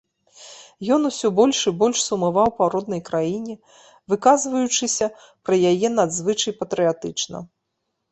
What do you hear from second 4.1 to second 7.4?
выказваючыся пра яе надзвычай патрыятычна.